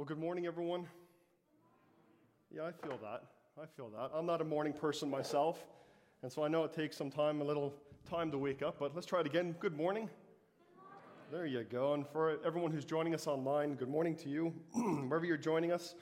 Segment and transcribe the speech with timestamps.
[0.00, 0.86] Well, good morning, everyone.
[2.50, 3.22] Yeah, I feel that.
[3.60, 4.10] I feel that.
[4.14, 5.62] I'm not a morning person myself,
[6.22, 7.74] and so I know it takes some time, a little
[8.08, 9.54] time to wake up, but let's try it again.
[9.60, 10.08] Good morning.
[11.30, 11.92] There you go.
[11.92, 14.54] And for everyone who's joining us online, good morning to you.
[14.72, 15.94] Wherever you're joining us,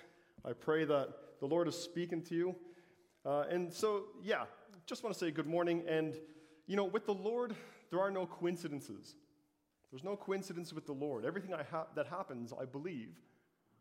[0.45, 1.09] I pray that
[1.41, 2.55] the Lord is speaking to you.
[3.27, 4.45] Uh, and so, yeah,
[4.87, 5.83] just want to say good morning.
[5.89, 6.15] And,
[6.69, 7.57] you know, with the Lord,
[7.91, 9.17] there are no coincidences.
[9.91, 11.25] There's no coincidence with the Lord.
[11.25, 13.17] Everything ha- that happens, I believe,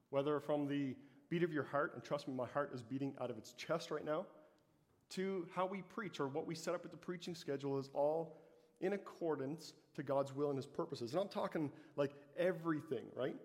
[0.09, 0.95] whether from the
[1.29, 3.91] beat of your heart, and trust me, my heart is beating out of its chest
[3.91, 4.25] right now,
[5.09, 8.37] to how we preach or what we set up at the preaching schedule is all
[8.81, 11.13] in accordance to God's will and His purposes.
[11.13, 13.35] And I'm talking like everything, right?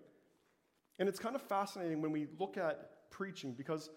[0.99, 3.89] And it's kind of fascinating when we look at preaching because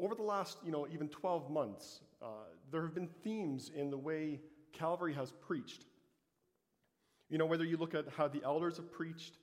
[0.00, 2.26] over the last, you know, even 12 months, uh,
[2.70, 4.40] there have been themes in the way
[4.72, 5.84] Calvary has preached.
[7.28, 9.38] You know, whether you look at how the elders have preached,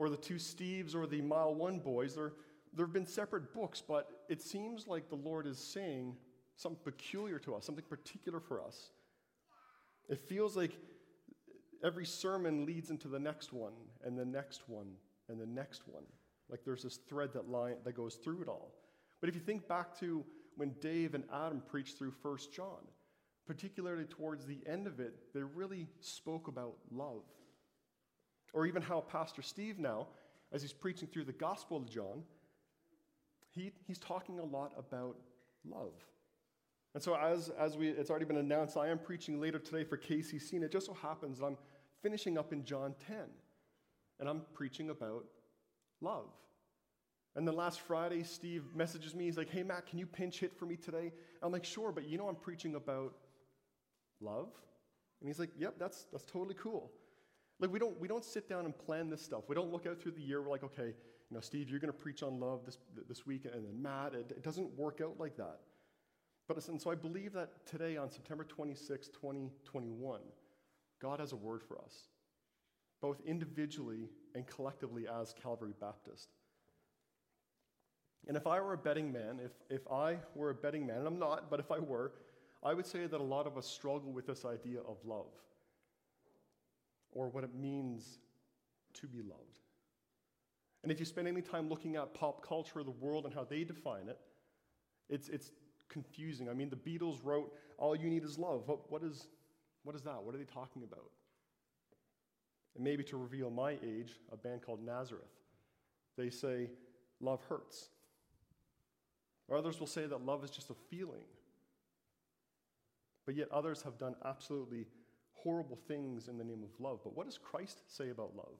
[0.00, 2.32] or the two Steves, or the Mile One boys, there,
[2.72, 6.16] there have been separate books, but it seems like the Lord is saying
[6.56, 8.92] something peculiar to us, something particular for us.
[10.08, 10.72] It feels like
[11.84, 14.92] every sermon leads into the next one, and the next one,
[15.28, 16.04] and the next one.
[16.48, 18.72] Like there's this thread that, line, that goes through it all.
[19.20, 20.24] But if you think back to
[20.56, 22.88] when Dave and Adam preached through 1 John,
[23.46, 27.24] particularly towards the end of it, they really spoke about love.
[28.52, 30.06] Or even how Pastor Steve now,
[30.52, 32.24] as he's preaching through the Gospel of John,
[33.50, 35.16] he, he's talking a lot about
[35.68, 35.92] love.
[36.94, 39.96] And so, as, as we, it's already been announced, I am preaching later today for
[39.96, 41.56] KCC, and it just so happens that I'm
[42.02, 43.16] finishing up in John 10,
[44.18, 45.24] and I'm preaching about
[46.00, 46.26] love.
[47.36, 49.24] And then last Friday, Steve messages me.
[49.24, 50.98] He's like, Hey, Matt, can you pinch hit for me today?
[50.98, 53.14] And I'm like, Sure, but you know I'm preaching about
[54.20, 54.48] love?
[55.20, 56.90] And he's like, Yep, that's, that's totally cool.
[57.60, 59.44] Like, we don't, we don't sit down and plan this stuff.
[59.48, 60.42] We don't look out through the year.
[60.42, 60.94] We're like, Okay,
[61.30, 64.14] you know, Steve, you're going to preach on love this, this week, and then Matt,
[64.14, 65.60] it, it doesn't work out like that.
[66.48, 70.20] But and so I believe that today, on September 26, 2021,
[71.00, 72.08] God has a word for us,
[73.00, 76.30] both individually and collectively as Calvary Baptist.
[78.26, 81.06] And if I were a betting man, if, if I were a betting man, and
[81.06, 82.12] I'm not, but if I were,
[82.64, 85.30] I would say that a lot of us struggle with this idea of love
[87.12, 88.18] or what it means
[88.94, 89.60] to be loved.
[90.82, 93.64] And if you spend any time looking at pop culture, the world, and how they
[93.64, 94.18] define it,
[95.08, 95.50] it's, it's
[95.88, 96.48] confusing.
[96.48, 98.62] I mean, the Beatles wrote, All you need is love.
[98.66, 99.26] What, what, is,
[99.82, 100.22] what is that?
[100.22, 101.10] What are they talking about?
[102.74, 105.24] And maybe to reveal my age, a band called Nazareth,
[106.16, 106.70] they say,
[107.20, 107.90] Love hurts.
[109.48, 111.24] Or others will say that love is just a feeling.
[113.26, 114.86] But yet others have done absolutely
[115.42, 117.00] horrible things in the name of love.
[117.02, 118.58] But what does Christ say about love?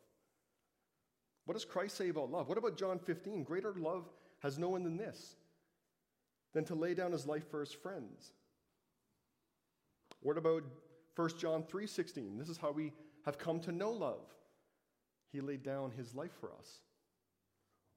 [1.45, 2.49] What does Christ say about love?
[2.49, 3.45] What about John 15?
[3.45, 4.09] Greater love
[4.41, 5.35] has no one than this,
[6.53, 8.33] than to lay down his life for his friends.
[10.21, 10.65] What about
[11.17, 12.39] 1 John 3:16?
[12.39, 12.93] This is how we
[13.25, 14.27] have come to know love.
[15.33, 16.81] He laid down his life for us.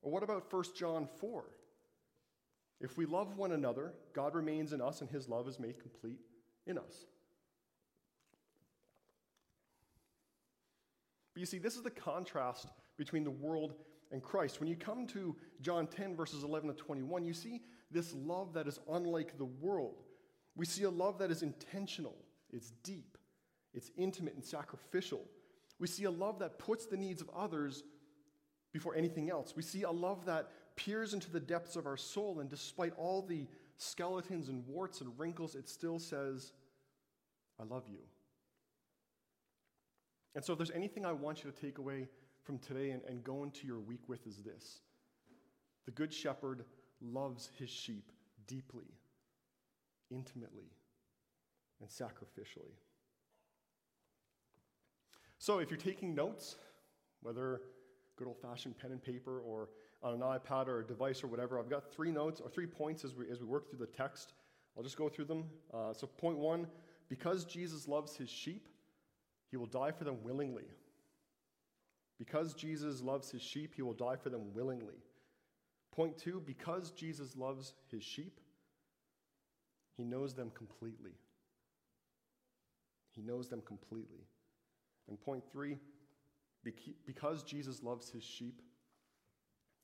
[0.01, 1.45] Or what about 1 John 4?
[2.79, 6.19] If we love one another, God remains in us and his love is made complete
[6.65, 7.05] in us.
[11.33, 12.67] But you see, this is the contrast
[12.97, 13.75] between the world
[14.11, 14.59] and Christ.
[14.59, 17.61] When you come to John 10, verses 11 to 21, you see
[17.91, 20.03] this love that is unlike the world.
[20.55, 22.15] We see a love that is intentional,
[22.51, 23.17] it's deep,
[23.73, 25.21] it's intimate and sacrificial.
[25.79, 27.83] We see a love that puts the needs of others
[28.71, 29.55] before anything else.
[29.55, 33.23] We see a love that peers into the depths of our soul, and despite all
[33.23, 36.53] the skeletons and warts and wrinkles, it still says,
[37.59, 37.99] I love you.
[40.35, 42.07] And so, if there's anything I want you to take away
[42.43, 44.81] from today and, and go into your week with, is this
[45.85, 46.65] the Good Shepherd
[47.01, 48.11] loves his sheep
[48.47, 48.87] deeply,
[50.09, 50.71] intimately,
[51.81, 52.77] and sacrificially.
[55.37, 56.55] So, if you're taking notes,
[57.21, 57.61] whether
[58.15, 59.69] good old fashioned pen and paper or
[60.01, 63.03] on an iPad or a device or whatever, I've got three notes or three points
[63.03, 64.33] as we, as we work through the text.
[64.75, 65.45] I'll just go through them.
[65.73, 66.67] Uh, so, point one
[67.09, 68.67] because Jesus loves his sheep,
[69.53, 70.63] he will die for them willingly.
[72.17, 74.95] Because Jesus loves his sheep, he will die for them willingly.
[75.95, 78.41] Point two because Jesus loves his sheep,
[79.95, 81.11] he knows them completely.
[83.11, 84.25] He knows them completely.
[85.07, 85.77] And point three
[87.05, 88.59] because Jesus loves his sheep,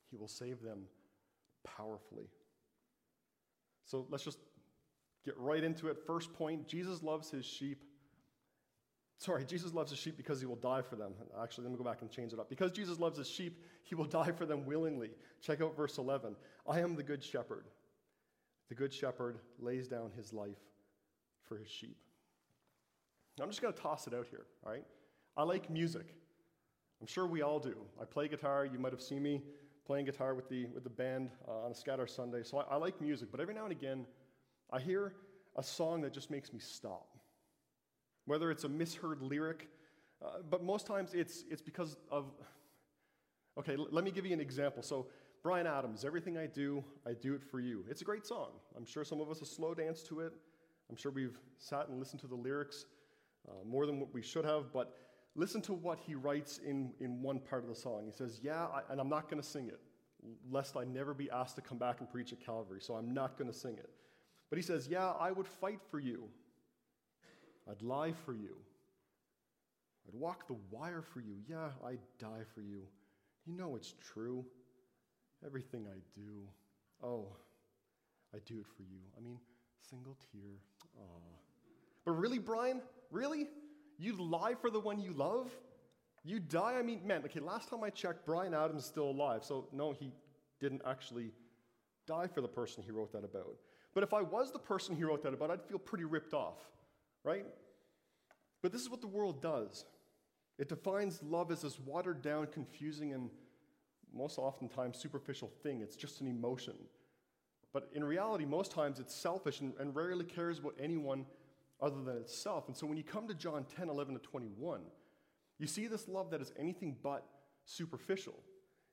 [0.09, 0.85] he will save them
[1.63, 2.25] powerfully.
[3.85, 4.39] So let's just
[5.23, 5.99] get right into it.
[6.07, 7.83] First point Jesus loves his sheep.
[9.19, 11.11] Sorry, Jesus loves his sheep because he will die for them.
[11.43, 12.49] Actually, let me go back and change it up.
[12.49, 15.11] Because Jesus loves his sheep, he will die for them willingly.
[15.41, 16.37] Check out verse 11.
[16.67, 17.65] I am the good shepherd.
[18.69, 20.57] The good shepherd lays down his life
[21.43, 21.97] for his sheep.
[23.37, 24.85] Now, I'm just going to toss it out here, all right?
[25.35, 26.15] I like music.
[27.01, 27.75] I'm sure we all do.
[28.01, 28.65] I play guitar.
[28.65, 29.41] You might have seen me
[29.85, 32.43] playing guitar with the, with the band uh, on a scatter Sunday.
[32.43, 34.05] So I, I like music, but every now and again,
[34.71, 35.13] I hear
[35.57, 37.18] a song that just makes me stop.
[38.29, 39.69] Whether it's a misheard lyric,
[40.23, 42.25] uh, but most times it's, it's because of.
[43.57, 44.83] Okay, l- let me give you an example.
[44.83, 45.07] So,
[45.41, 47.83] Bryan Adams, Everything I Do, I Do It For You.
[47.89, 48.51] It's a great song.
[48.77, 50.33] I'm sure some of us have slow danced to it.
[50.91, 52.85] I'm sure we've sat and listened to the lyrics
[53.49, 54.93] uh, more than what we should have, but
[55.33, 58.03] listen to what he writes in, in one part of the song.
[58.05, 59.79] He says, Yeah, I, and I'm not going to sing it,
[60.51, 63.39] lest I never be asked to come back and preach at Calvary, so I'm not
[63.39, 63.89] going to sing it.
[64.51, 66.29] But he says, Yeah, I would fight for you.
[67.69, 68.55] I'd lie for you.
[70.07, 71.35] I'd walk the wire for you.
[71.47, 72.81] Yeah, I'd die for you.
[73.45, 74.45] You know it's true.
[75.45, 76.47] Everything I do.
[77.03, 77.27] Oh,
[78.33, 78.99] I do it for you.
[79.17, 79.37] I mean,
[79.89, 80.57] single tear.
[80.99, 81.39] Aw.
[82.05, 82.81] But really, Bryan?
[83.11, 83.47] Really?
[83.97, 85.51] You'd lie for the one you love?
[86.23, 86.75] You die?
[86.77, 89.43] I mean, man, okay, last time I checked, Bryan Adams is still alive.
[89.43, 90.11] So, no, he
[90.59, 91.31] didn't actually
[92.07, 93.55] die for the person he wrote that about.
[93.93, 96.57] But if I was the person he wrote that about, I'd feel pretty ripped off,
[97.23, 97.45] right?
[98.61, 99.85] But this is what the world does
[100.57, 103.29] it defines love as this watered down, confusing, and
[104.13, 105.81] most oftentimes superficial thing.
[105.81, 106.73] It's just an emotion.
[107.71, 111.25] But in reality, most times it's selfish and, and rarely cares about anyone
[111.81, 112.67] other than itself.
[112.67, 114.81] And so when you come to John 10, 11 to 21,
[115.59, 117.25] you see this love that is anything but
[117.63, 118.35] superficial.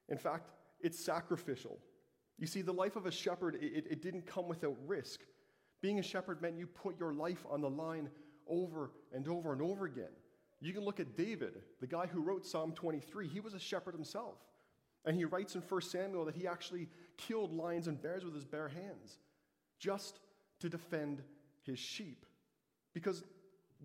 [0.08, 0.50] In fact,
[0.80, 1.78] it's sacrificial.
[2.38, 5.20] You see, the life of a shepherd, it, it didn't come without risk.
[5.80, 8.08] Being a shepherd meant you put your life on the line
[8.48, 10.12] over and over and over again.
[10.60, 13.28] You can look at David, the guy who wrote Psalm 23.
[13.28, 14.38] He was a shepherd himself.
[15.04, 18.44] And he writes in 1 Samuel that he actually killed lions and bears with his
[18.44, 19.18] bare hands
[19.78, 20.18] just
[20.60, 21.22] to defend
[21.62, 22.24] his sheep.
[22.94, 23.22] Because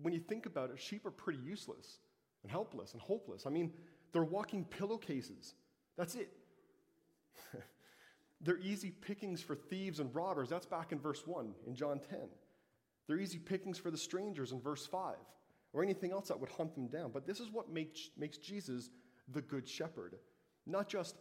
[0.00, 1.98] when you think about it, sheep are pretty useless
[2.42, 3.46] and helpless and hopeless.
[3.46, 3.72] I mean,
[4.12, 5.54] they're walking pillowcases.
[5.96, 6.32] That's it.
[8.42, 10.48] they're easy pickings for thieves and robbers.
[10.48, 12.18] That's back in verse 1 in John 10.
[13.06, 15.14] They're easy pickings for the strangers in verse 5
[15.72, 17.10] or anything else that would hunt them down.
[17.12, 18.90] But this is what makes, makes Jesus
[19.28, 20.16] the good shepherd.
[20.66, 21.16] Not just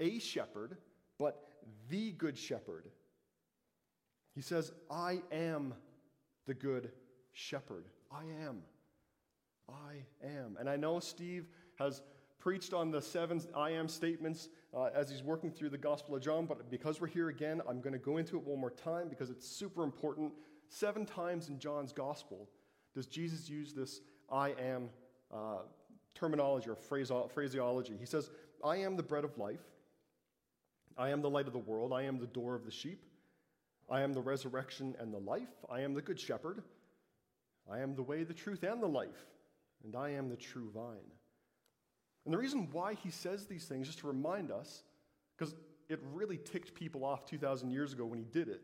[0.00, 0.76] a shepherd,
[1.18, 1.42] but
[1.88, 2.88] the good shepherd.
[4.34, 5.74] He says, I am
[6.46, 6.90] the good
[7.32, 7.86] shepherd.
[8.10, 8.62] I am.
[9.68, 10.56] I am.
[10.58, 11.46] And I know Steve
[11.78, 12.02] has
[12.42, 16.22] preached on the seven I am statements uh, as he's working through the Gospel of
[16.22, 19.08] John, but because we're here again, I'm going to go into it one more time
[19.08, 20.32] because it's super important.
[20.68, 22.48] Seven times in John's Gospel,
[22.94, 24.00] does Jesus use this
[24.30, 24.88] I am
[25.32, 25.58] uh,
[26.14, 27.96] terminology or phraseology.
[27.98, 28.30] He says,
[28.64, 29.62] I am the bread of life.
[30.98, 31.92] I am the light of the world.
[31.92, 33.04] I am the door of the sheep.
[33.88, 35.52] I am the resurrection and the life.
[35.70, 36.62] I am the good shepherd.
[37.70, 39.26] I am the way, the truth, and the life.
[39.84, 41.12] And I am the true vine.
[42.24, 44.84] And the reason why he says these things, just to remind us,
[45.36, 45.54] because
[45.88, 48.62] it really ticked people off 2,000 years ago when he did it,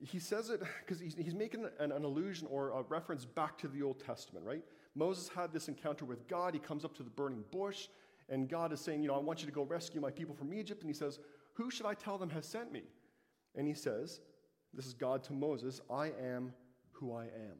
[0.00, 3.68] he says it because he's, he's making an, an, allusion or a reference back to
[3.68, 4.62] the Old Testament, right?
[4.94, 6.54] Moses had this encounter with God.
[6.54, 7.88] He comes up to the burning bush,
[8.28, 10.52] and God is saying, You know, I want you to go rescue my people from
[10.52, 10.82] Egypt.
[10.82, 11.20] And he says,
[11.54, 12.82] Who should I tell them has sent me?
[13.54, 14.20] And he says,
[14.74, 16.52] This is God to Moses, I am
[16.90, 17.58] who I am.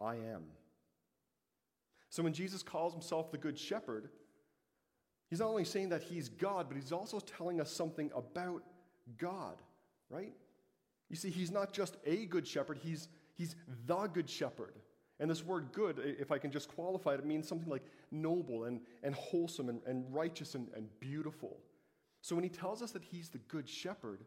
[0.00, 0.44] I am.
[2.10, 4.10] So when Jesus calls himself the Good Shepherd,
[5.30, 8.62] he's not only saying that he's God, but he's also telling us something about
[9.16, 9.56] God,
[10.10, 10.34] right?
[11.08, 13.54] You see, he's not just a good shepherd, he's, he's
[13.86, 14.74] the good shepherd.
[15.18, 18.64] And this word good, if I can just qualify it, it means something like noble
[18.64, 21.58] and, and wholesome and, and righteous and, and beautiful.
[22.22, 24.24] So when he tells us that he's the good shepherd,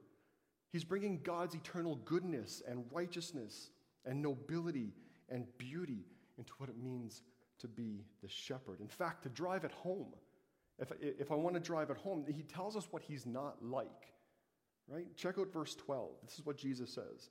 [0.71, 3.71] he's bringing God's eternal goodness and righteousness
[4.05, 4.93] and nobility
[5.29, 6.05] and beauty
[6.37, 7.23] into what it means
[7.63, 8.81] to be the shepherd.
[8.81, 10.07] In fact, to drive it home,
[10.77, 14.13] if, if I want to drive it home, he tells us what he's not like.
[14.87, 15.07] Right?
[15.15, 16.09] Check out verse 12.
[16.25, 17.29] This is what Jesus says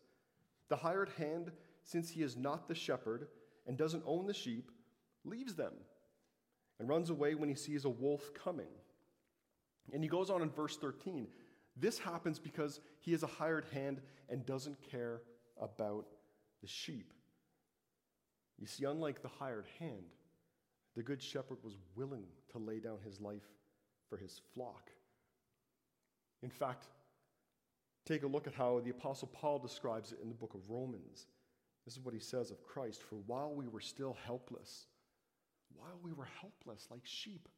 [0.68, 1.52] The hired hand,
[1.84, 3.28] since he is not the shepherd
[3.66, 4.70] and doesn't own the sheep,
[5.24, 5.74] leaves them
[6.80, 8.72] and runs away when he sees a wolf coming.
[9.92, 11.28] And he goes on in verse 13.
[11.76, 15.20] This happens because he is a hired hand and doesn't care
[15.60, 16.06] about
[16.62, 17.12] the sheep.
[18.58, 20.14] You see, unlike the hired hand,
[20.96, 23.48] the good shepherd was willing to lay down his life
[24.08, 24.90] for his flock.
[26.42, 26.86] In fact,
[28.04, 31.26] Take a look at how the Apostle Paul describes it in the book of Romans.
[31.84, 34.86] This is what he says of Christ For while we were still helpless,
[35.74, 37.48] while we were helpless like sheep,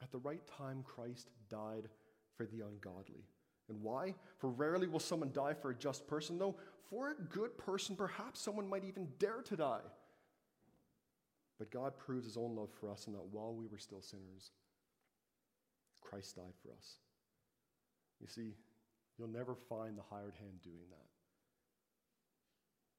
[0.00, 1.88] at the right time, Christ died
[2.36, 3.24] for the ungodly.
[3.68, 4.14] And why?
[4.38, 6.56] For rarely will someone die for a just person, though
[6.90, 9.80] for a good person, perhaps someone might even dare to die.
[11.62, 14.50] But God proves his own love for us in that while we were still sinners,
[16.00, 16.96] Christ died for us.
[18.20, 18.56] You see,
[19.16, 21.06] you'll never find the hired hand doing that.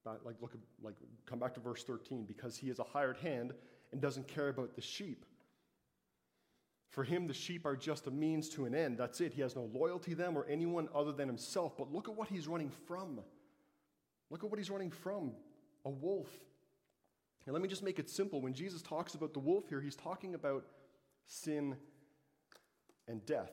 [0.05, 2.24] But like, look, like, come back to verse 13.
[2.24, 3.51] Because he is a hired hand
[3.91, 5.25] and doesn't care about the sheep.
[6.89, 8.98] For him, the sheep are just a means to an end.
[8.98, 9.34] That's it.
[9.34, 11.75] He has no loyalty to them or anyone other than himself.
[11.77, 13.20] But look at what he's running from.
[14.29, 15.34] Look at what he's running from
[15.84, 16.29] a wolf.
[17.45, 18.41] And let me just make it simple.
[18.41, 20.65] When Jesus talks about the wolf here, he's talking about
[21.25, 21.75] sin
[23.07, 23.51] and death.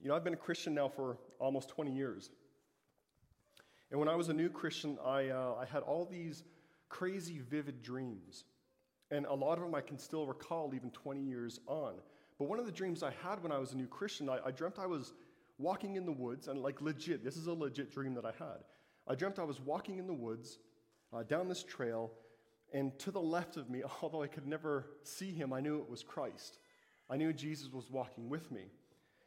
[0.00, 2.30] You know, I've been a Christian now for almost 20 years.
[3.90, 6.44] And when I was a new Christian, I, uh, I had all these
[6.88, 8.44] crazy, vivid dreams.
[9.10, 11.94] And a lot of them I can still recall even 20 years on.
[12.38, 14.50] But one of the dreams I had when I was a new Christian, I, I
[14.50, 15.12] dreamt I was
[15.58, 18.64] walking in the woods, and like legit, this is a legit dream that I had.
[19.08, 20.58] I dreamt I was walking in the woods
[21.12, 22.10] uh, down this trail,
[22.72, 25.88] and to the left of me, although I could never see him, I knew it
[25.88, 26.58] was Christ.
[27.08, 28.64] I knew Jesus was walking with me.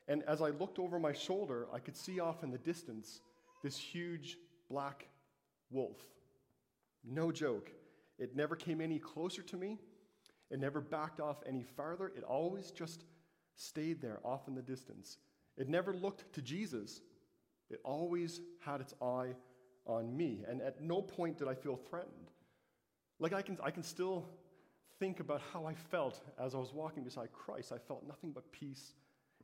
[0.07, 3.21] And as I looked over my shoulder, I could see off in the distance
[3.63, 4.37] this huge
[4.69, 5.07] black
[5.69, 5.97] wolf.
[7.03, 7.71] No joke.
[8.17, 9.77] It never came any closer to me.
[10.49, 12.11] It never backed off any farther.
[12.17, 13.05] It always just
[13.55, 15.17] stayed there off in the distance.
[15.57, 17.01] It never looked to Jesus.
[17.69, 19.35] It always had its eye
[19.89, 20.43] on me.
[20.47, 22.31] And at no point did I feel threatened.
[23.19, 24.25] Like I can, I can still
[24.99, 27.71] think about how I felt as I was walking beside Christ.
[27.71, 28.93] I felt nothing but peace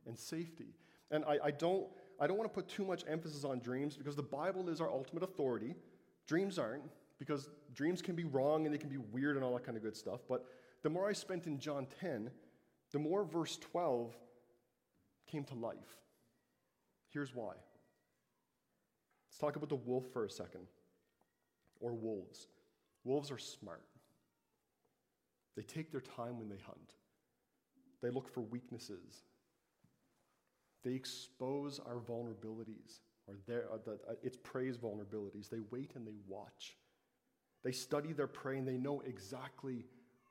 [0.06, 0.74] and safety.
[1.10, 1.86] And I, I don't,
[2.20, 4.90] I don't want to put too much emphasis on dreams because the Bible is our
[4.90, 5.74] ultimate authority.
[6.26, 6.82] Dreams aren't,
[7.18, 9.82] because dreams can be wrong and they can be weird and all that kind of
[9.82, 10.20] good stuff.
[10.28, 10.46] But
[10.82, 12.30] the more I spent in John 10,
[12.92, 14.14] the more verse 12
[15.26, 15.76] came to life.
[17.08, 17.54] Here's why.
[19.36, 20.66] Let's talk about the wolf for a second,
[21.80, 22.46] or wolves.
[23.04, 23.82] Wolves are smart.
[25.56, 26.94] They take their time when they hunt.
[28.00, 29.24] They look for weaknesses.
[30.84, 35.50] They expose our vulnerabilities, or their, uh, the, uh, its prey's vulnerabilities.
[35.50, 36.78] They wait and they watch.
[37.62, 39.84] They study their prey and they know exactly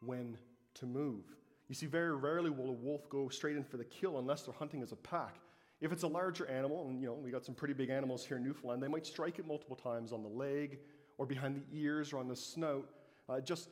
[0.04, 0.36] when
[0.76, 1.26] to move.
[1.68, 4.54] You see, very rarely will a wolf go straight in for the kill unless they're
[4.56, 5.36] hunting as a pack.
[5.82, 8.38] If it's a larger animal, and you know, we got some pretty big animals here
[8.38, 10.80] in Newfoundland, they might strike it multiple times on the leg
[11.18, 12.90] or behind the ears or on the snout,
[13.30, 13.70] uh, just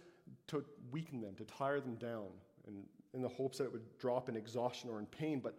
[0.47, 2.27] to weaken them, to tire them down,
[2.67, 2.83] and
[3.13, 5.39] in the hopes that it would drop in exhaustion or in pain.
[5.39, 5.57] But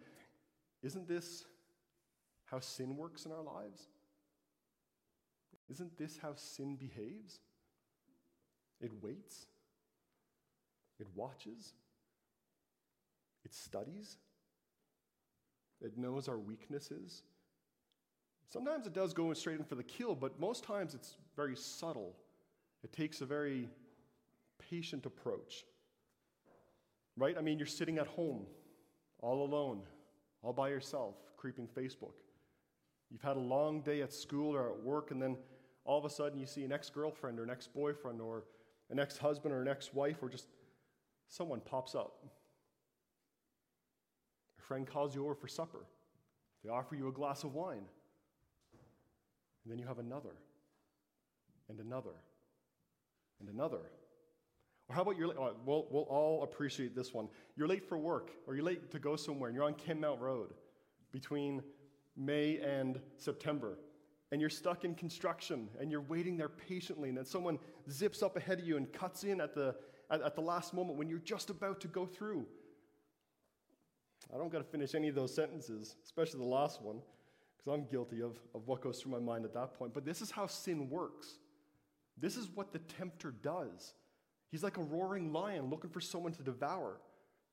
[0.83, 1.45] isn't this
[2.45, 3.87] how sin works in our lives?
[5.69, 7.39] Isn't this how sin behaves?
[8.81, 9.47] It waits,
[10.99, 11.73] it watches,
[13.43, 14.17] it studies,
[15.85, 17.23] it knows our weaknesses.
[18.49, 22.15] Sometimes it does go straight in for the kill, but most times it's very subtle.
[22.83, 23.69] It takes a very
[24.69, 25.65] patient approach.
[27.17, 27.37] Right?
[27.37, 28.45] I mean, you're sitting at home,
[29.19, 29.81] all alone,
[30.41, 32.13] all by yourself, creeping Facebook.
[33.09, 35.37] You've had a long day at school or at work, and then
[35.85, 38.43] all of a sudden you see an ex girlfriend or an ex boyfriend or
[38.89, 40.47] an ex husband or an ex wife, or just
[41.27, 42.25] someone pops up.
[44.67, 45.85] Friend calls you over for supper.
[46.63, 47.85] They offer you a glass of wine.
[49.63, 50.35] And then you have another,
[51.69, 52.15] and another,
[53.39, 53.81] and another.
[54.87, 55.37] Or how about you're late?
[55.65, 57.27] We'll, we'll all appreciate this one.
[57.55, 60.53] You're late for work, or you're late to go somewhere, and you're on Kenmount Road
[61.11, 61.63] between
[62.15, 63.79] May and September.
[64.31, 67.57] And you're stuck in construction, and you're waiting there patiently, and then someone
[67.89, 69.75] zips up ahead of you and cuts in at the,
[70.11, 72.45] at, at the last moment when you're just about to go through.
[74.33, 77.01] I don't got to finish any of those sentences, especially the last one,
[77.57, 79.93] because I'm guilty of, of what goes through my mind at that point.
[79.93, 81.39] But this is how sin works.
[82.17, 83.93] This is what the tempter does.
[84.51, 86.97] He's like a roaring lion looking for someone to devour.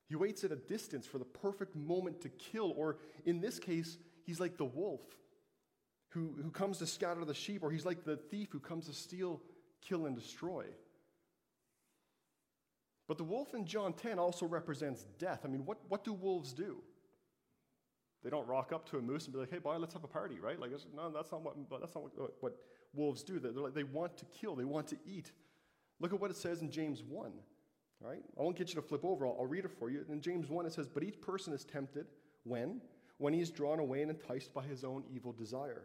[0.09, 3.99] He waits at a distance for the perfect moment to kill, or in this case,
[4.25, 5.01] he's like the wolf
[6.11, 8.93] who, who comes to scatter the sheep, or he's like the thief who comes to
[8.93, 9.41] steal,
[9.81, 10.65] kill, and destroy.
[13.13, 15.41] But the wolf in John 10 also represents death.
[15.45, 16.79] I mean, what, what do wolves do?
[18.25, 20.09] They don't rock up to a moose and be like, hey, boy, let's have a
[20.09, 20.59] party, right?
[20.59, 22.57] Like, no, that's not what, that's not what, what
[22.95, 23.39] wolves do.
[23.39, 25.31] They're like, they want to kill, they want to eat.
[26.01, 27.33] Look at what it says in James 1.
[28.03, 28.23] All right?
[28.41, 30.07] I won't get you to flip over, I'll, I'll read it for you.
[30.09, 32.07] In James 1, it says, But each person is tempted
[32.45, 32.81] when?
[33.19, 35.83] When he is drawn away and enticed by his own evil desire.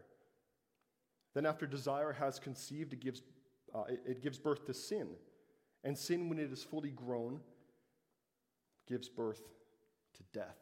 [1.34, 3.20] Then, after desire has conceived, it gives,
[3.74, 5.08] uh, it, it gives birth to sin.
[5.84, 7.40] And sin, when it is fully grown,
[8.86, 9.42] gives birth
[10.14, 10.58] to death.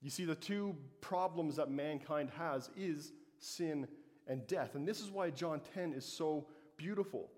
[0.00, 3.88] You see, the two problems that mankind has is sin
[4.26, 4.74] and death.
[4.74, 6.46] And this is why John 10 is so
[6.76, 7.30] beautiful,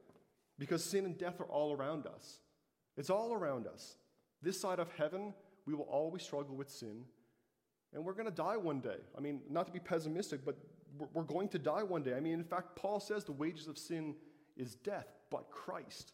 [0.59, 2.41] because sin and death are all around us.
[2.97, 3.97] It's all around us.
[4.43, 5.33] This side of heaven,
[5.67, 7.05] we will always struggle with sin,
[7.95, 8.99] and we're going to die one day.
[9.17, 10.57] I mean, not to be pessimistic, but
[11.15, 12.15] we're going to die one day.
[12.15, 14.15] I mean, in fact, Paul says the wages of sin
[14.57, 16.13] is death, but Christ.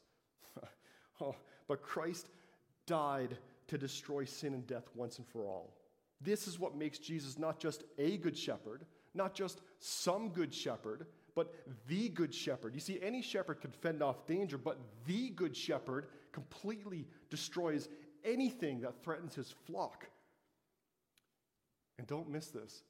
[1.21, 1.35] Oh,
[1.69, 2.29] but Christ
[2.87, 3.37] died
[3.69, 5.75] to destroy sin and death once and for all.
[6.21, 11.07] This is what makes Jesus not just a good shepherd, not just some good shepherd,
[11.35, 11.55] but
[11.89, 12.75] the good shepherd.
[12.75, 17.89] You see, any shepherd could fend off danger, but the good shepherd completely destroys
[18.25, 20.07] anything that threatens his flock.
[21.99, 22.83] And don't miss this.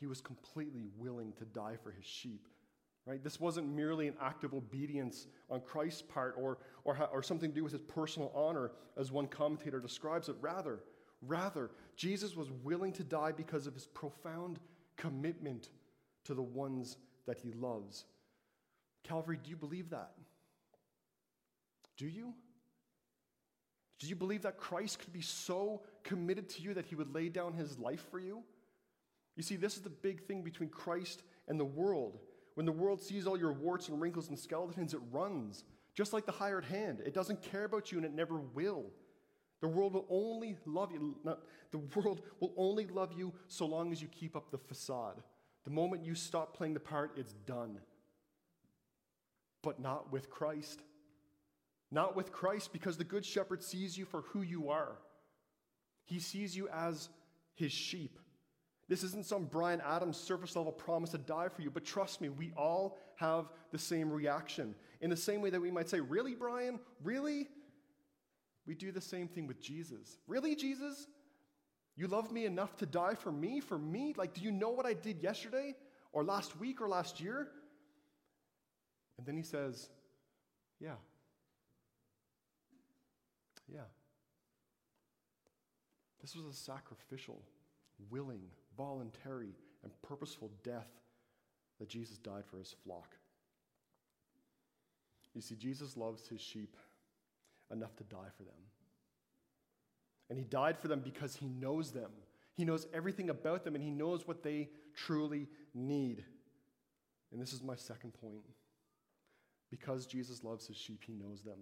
[0.00, 2.48] He was completely willing to die for his sheep.
[3.04, 3.22] Right?
[3.22, 7.54] This wasn't merely an act of obedience on Christ's part or, or, or something to
[7.54, 10.36] do with his personal honor, as one commentator describes it.
[10.40, 10.80] Rather,
[11.20, 14.60] rather, Jesus was willing to die because of his profound
[14.96, 15.70] commitment
[16.24, 18.04] to the ones that he loves.
[19.02, 20.12] Calvary, do you believe that?
[21.96, 22.34] Do you?
[23.98, 27.28] Do you believe that Christ could be so committed to you that he would lay
[27.28, 28.42] down his life for you?
[29.36, 32.18] You see, this is the big thing between Christ and the world.
[32.54, 36.26] When the world sees all your warts and wrinkles and skeletons, it runs, just like
[36.26, 37.02] the hired hand.
[37.04, 38.86] It doesn't care about you and it never will.
[39.60, 41.40] The world will only love you, not,
[41.70, 45.22] the world will only love you so long as you keep up the facade.
[45.64, 47.78] The moment you stop playing the part, it's done.
[49.62, 50.82] But not with Christ.
[51.92, 54.96] Not with Christ, because the Good Shepherd sees you for who you are.
[56.04, 57.08] He sees you as
[57.54, 58.18] his sheep.
[58.92, 62.28] This isn't some Bryan Adams surface level promise to die for you, but trust me,
[62.28, 64.74] we all have the same reaction.
[65.00, 66.78] In the same way that we might say, Really, Bryan?
[67.02, 67.48] Really?
[68.66, 70.18] We do the same thing with Jesus.
[70.26, 71.06] Really, Jesus?
[71.96, 73.60] You love me enough to die for me?
[73.60, 74.12] For me?
[74.14, 75.74] Like, do you know what I did yesterday
[76.12, 77.48] or last week or last year?
[79.16, 79.88] And then he says,
[80.78, 80.96] Yeah.
[83.72, 83.88] Yeah.
[86.20, 87.40] This was a sacrificial,
[88.10, 90.88] willing, voluntary, and purposeful death
[91.78, 93.16] that Jesus died for his flock.
[95.34, 96.76] You see, Jesus loves his sheep
[97.70, 98.52] enough to die for them.
[100.28, 102.10] And he died for them because he knows them.
[102.54, 106.24] He knows everything about them and he knows what they truly need.
[107.32, 108.44] And this is my second point.
[109.70, 111.58] Because Jesus loves his sheep, he knows them.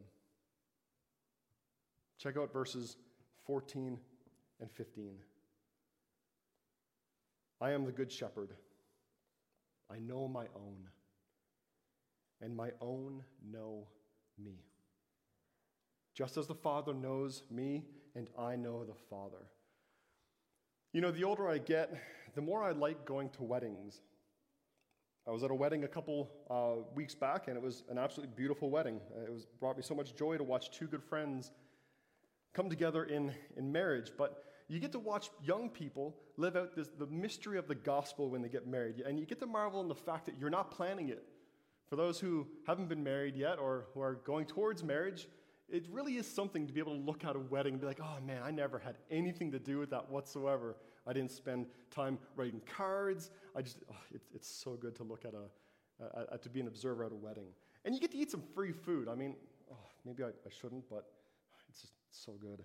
[2.18, 2.96] Check out verses
[3.46, 3.98] 14
[4.60, 5.14] and 15.
[7.60, 8.50] I am the good shepherd.
[9.90, 10.88] I know my own,
[12.40, 13.86] and my own know
[14.42, 14.64] me.
[16.14, 19.50] Just as the Father knows me, and I know the Father.
[20.92, 21.92] You know, the older I get,
[22.34, 24.00] the more I like going to weddings.
[25.26, 28.34] I was at a wedding a couple uh, weeks back, and it was an absolutely
[28.34, 29.00] beautiful wedding.
[29.24, 31.52] It was brought me so much joy to watch two good friends
[32.54, 34.10] come together in, in marriage.
[34.16, 38.30] But you get to watch young people live out this, the mystery of the gospel
[38.30, 39.02] when they get married.
[39.04, 41.24] And you get to marvel in the fact that you're not planning it.
[41.88, 45.26] For those who haven't been married yet or who are going towards marriage,
[45.68, 48.00] it really is something to be able to look at a wedding and be like,
[48.00, 50.76] oh man, I never had anything to do with that whatsoever.
[51.04, 53.30] I didn't spend time writing cards.
[53.56, 57.04] I just, oh, it, it's so good to look at a, to be an observer
[57.04, 57.48] at a wedding.
[57.84, 59.08] And you get to eat some free food.
[59.08, 59.34] I mean,
[59.70, 61.06] oh, maybe I, I shouldn't, but
[61.68, 62.62] it's just so good.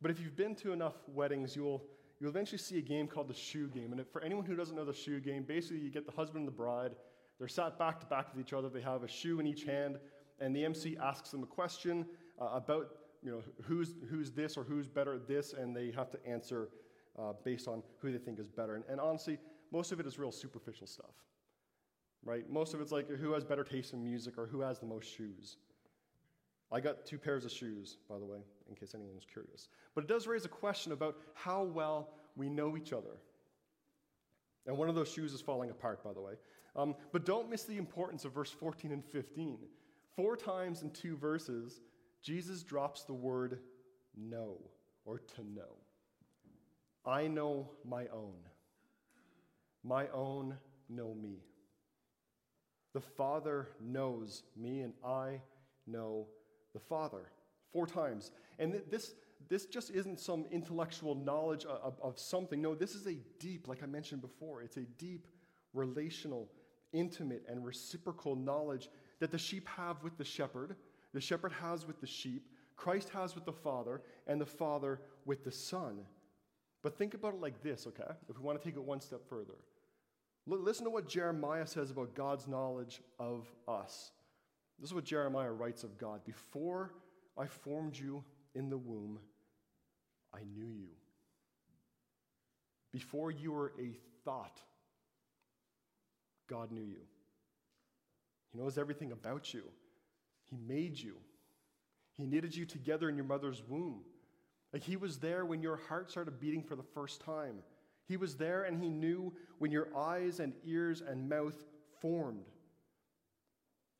[0.00, 1.82] But if you've been to enough weddings, you'll,
[2.18, 3.92] you'll eventually see a game called the shoe game.
[3.92, 6.48] And for anyone who doesn't know the shoe game, basically you get the husband and
[6.48, 6.92] the bride.
[7.38, 8.68] They're sat back to back with each other.
[8.68, 9.98] They have a shoe in each hand,
[10.40, 12.04] and the MC asks them a question
[12.40, 12.88] uh, about
[13.22, 16.68] you know who's who's this or who's better at this, and they have to answer
[17.18, 18.74] uh, based on who they think is better.
[18.74, 19.38] And, and honestly,
[19.72, 21.14] most of it is real superficial stuff,
[22.24, 22.48] right?
[22.50, 25.08] Most of it's like who has better taste in music or who has the most
[25.08, 25.56] shoes.
[26.72, 29.68] I got two pairs of shoes, by the way, in case anyone was curious.
[29.94, 33.18] But it does raise a question about how well we know each other.
[34.66, 36.34] And one of those shoes is falling apart, by the way.
[36.76, 39.58] Um, but don't miss the importance of verse 14 and 15.
[40.14, 41.80] Four times in two verses,
[42.22, 43.58] Jesus drops the word
[44.16, 44.58] know
[45.04, 45.76] or to know.
[47.04, 48.36] I know my own.
[49.82, 50.56] My own
[50.88, 51.38] know me.
[52.92, 55.40] The Father knows me, and I
[55.86, 56.26] know
[56.72, 57.30] the Father.
[57.72, 58.30] Four times.
[58.58, 59.14] And th- this,
[59.48, 62.60] this just isn't some intellectual knowledge of, of something.
[62.60, 65.26] No, this is a deep, like I mentioned before, it's a deep
[65.72, 66.48] relational
[66.92, 68.88] intimate and reciprocal knowledge
[69.20, 70.76] that the sheep have with the shepherd,
[71.14, 75.44] the shepherd has with the sheep, Christ has with the Father, and the Father with
[75.44, 76.00] the Son.
[76.82, 78.12] But think about it like this, okay?
[78.28, 79.58] If we want to take it one step further.
[80.46, 84.12] Listen to what Jeremiah says about God's knowledge of us.
[84.80, 86.24] This is what Jeremiah writes of God.
[86.24, 86.92] Before
[87.36, 89.18] I formed you in the womb,
[90.34, 90.88] I knew you.
[92.92, 93.92] Before you were a
[94.24, 94.60] thought,
[96.48, 97.02] God knew you.
[98.52, 99.62] He knows everything about you.
[100.46, 101.16] He made you.
[102.16, 104.00] He knitted you together in your mother's womb.
[104.72, 107.56] Like he was there when your heart started beating for the first time.
[108.08, 111.64] He was there and he knew when your eyes and ears and mouth
[112.00, 112.46] formed.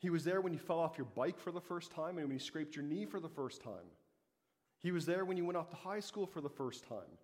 [0.00, 2.32] He was there when you fell off your bike for the first time and when
[2.32, 3.86] you scraped your knee for the first time.
[4.82, 7.18] He was there when you went off to high school for the first time,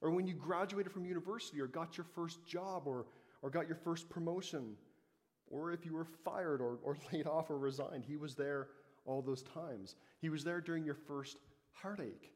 [0.00, 3.06] or when you graduated from university, or got your first job, or,
[3.42, 4.76] or got your first promotion,
[5.48, 8.04] or if you were fired, or, or laid off, or resigned.
[8.06, 8.68] He was there
[9.04, 9.96] all those times.
[10.20, 11.38] He was there during your first
[11.72, 12.32] heartache.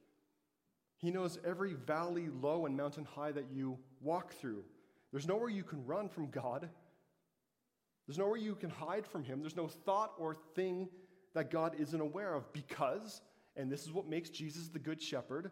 [0.96, 4.64] He knows every valley low and mountain high that you walk through.
[5.12, 6.68] There's nowhere you can run from God.
[8.06, 9.40] There's nowhere you can hide from Him.
[9.40, 10.88] There's no thought or thing
[11.34, 13.20] that God isn't aware of because,
[13.56, 15.50] and this is what makes Jesus the Good Shepherd,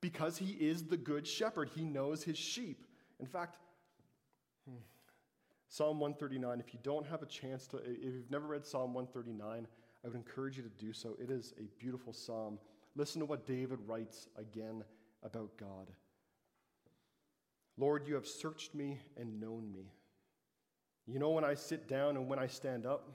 [0.00, 1.70] because He is the Good Shepherd.
[1.74, 2.84] He knows His sheep.
[3.20, 3.58] In fact,
[4.68, 4.76] hmm,
[5.68, 9.66] Psalm 139, if you don't have a chance to, if you've never read Psalm 139,
[10.04, 11.16] I would encourage you to do so.
[11.20, 12.58] It is a beautiful psalm.
[12.96, 14.84] Listen to what David writes again
[15.22, 15.90] about God.
[17.76, 19.90] Lord, you have searched me and known me.
[21.06, 23.08] You know when I sit down and when I stand up.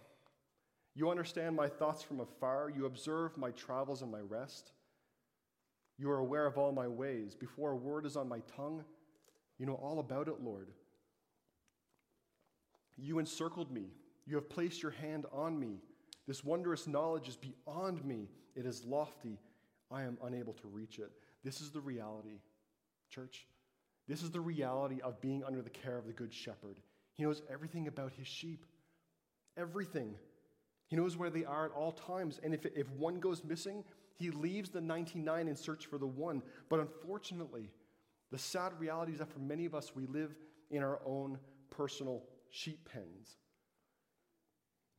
[0.96, 2.70] You understand my thoughts from afar.
[2.70, 4.72] You observe my travels and my rest.
[5.98, 7.36] You are aware of all my ways.
[7.36, 8.84] Before a word is on my tongue,
[9.58, 10.70] you know all about it, Lord.
[12.98, 13.88] You encircled me.
[14.26, 15.82] You have placed your hand on me.
[16.28, 18.30] This wondrous knowledge is beyond me.
[18.56, 19.40] It is lofty.
[19.92, 21.12] I am unable to reach it.
[21.44, 22.42] This is the reality,
[23.10, 23.48] church.
[24.08, 26.80] This is the reality of being under the care of the Good Shepherd.
[27.20, 28.66] He knows everything about his sheep,
[29.58, 30.16] everything.
[30.88, 32.40] He knows where they are at all times.
[32.42, 33.84] And if, if one goes missing,
[34.16, 36.42] he leaves the 99 in search for the one.
[36.70, 37.72] But unfortunately,
[38.32, 40.34] the sad reality is that for many of us, we live
[40.72, 41.40] in our own
[41.72, 43.36] personal sheep pens.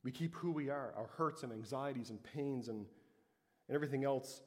[0.03, 2.85] We keep who we are, our hurts and anxieties and pains and,
[3.67, 4.43] and everything else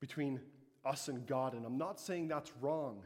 [0.00, 0.40] between
[0.82, 1.52] us and God.
[1.52, 3.02] And I'm not saying that's wrong.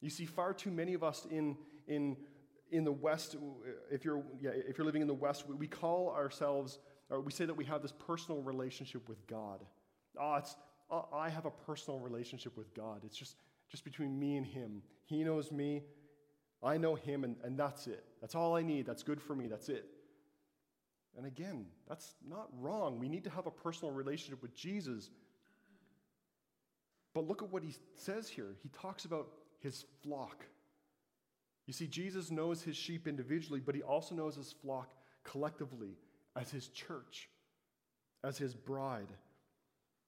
[0.00, 1.56] You see, far too many of us in,
[1.88, 2.16] in,
[2.70, 3.36] in the West,
[3.90, 6.78] if you're, yeah, if you're living in the West, we call ourselves,
[7.10, 9.64] or we say that we have this personal relationship with God.
[10.18, 10.56] Oh, it's,
[10.90, 13.02] oh, I have a personal relationship with God.
[13.04, 13.36] It's just,
[13.70, 14.82] just between me and Him.
[15.04, 15.82] He knows me,
[16.62, 18.04] I know Him, and, and that's it.
[18.20, 18.86] That's all I need.
[18.86, 19.46] That's good for me.
[19.46, 19.86] That's it.
[21.16, 22.98] And again, that's not wrong.
[22.98, 25.10] We need to have a personal relationship with Jesus.
[27.14, 28.56] But look at what he says here.
[28.62, 29.28] He talks about
[29.60, 30.44] his flock.
[31.66, 35.96] You see, Jesus knows his sheep individually, but he also knows his flock collectively
[36.36, 37.28] as his church,
[38.22, 39.12] as his bride.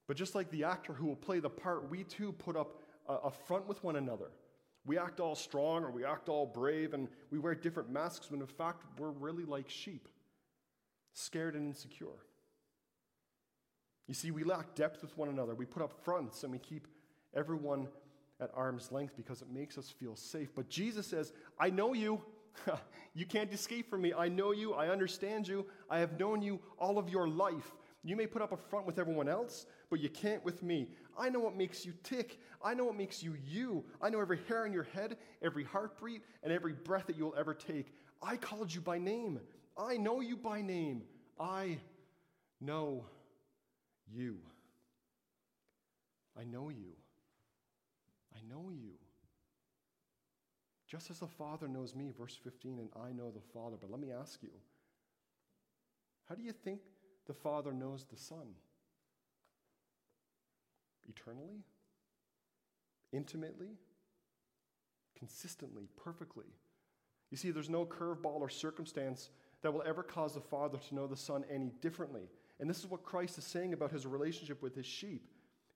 [0.07, 3.29] But just like the actor who will play the part, we too put up a,
[3.31, 4.31] front with one another.
[4.85, 8.39] We act all strong or we act all brave and we wear different masks when
[8.39, 10.07] in fact we're really like sheep
[11.13, 12.07] scared and insecure.
[14.07, 15.53] You see, we lack depth with one another.
[15.53, 16.87] We put up fronts and we keep
[17.35, 17.87] everyone
[18.39, 20.49] at arm's length because it makes us feel safe.
[20.55, 22.21] But Jesus says, I know you.
[23.13, 24.13] you can't escape from me.
[24.13, 24.73] I know you.
[24.73, 25.65] I understand you.
[25.89, 27.71] I have known you all of your life.
[28.03, 30.87] You may put up a front with everyone else, but you can't with me.
[31.17, 32.39] I know what makes you tick.
[32.63, 33.83] I know what makes you you.
[34.01, 37.53] I know every hair on your head, every heartbeat, and every breath that you'll ever
[37.53, 37.93] take.
[38.21, 39.39] I called you by name.
[39.77, 41.03] I know you by name.
[41.39, 41.79] I
[42.61, 43.05] know
[44.09, 44.37] you.
[46.39, 46.93] I know you.
[48.49, 48.93] Know you.
[50.87, 53.75] Just as the Father knows me, verse 15, and I know the Father.
[53.79, 54.49] But let me ask you
[56.27, 56.81] how do you think
[57.27, 58.55] the Father knows the Son?
[61.07, 61.63] Eternally?
[63.11, 63.77] Intimately?
[65.17, 65.89] Consistently?
[65.95, 66.45] Perfectly?
[67.31, 69.29] You see, there's no curveball or circumstance
[69.61, 72.29] that will ever cause the Father to know the Son any differently.
[72.59, 75.29] And this is what Christ is saying about his relationship with his sheep.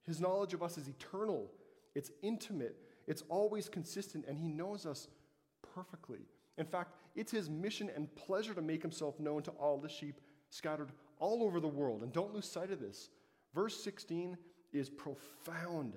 [0.05, 1.51] His knowledge of us is eternal,
[1.95, 2.77] it's intimate,
[3.07, 5.07] it's always consistent, and he knows us
[5.73, 6.25] perfectly.
[6.57, 10.19] In fact, it's his mission and pleasure to make himself known to all the sheep
[10.49, 12.03] scattered all over the world.
[12.03, 13.09] And don't lose sight of this.
[13.53, 14.37] Verse 16
[14.71, 15.93] is profound.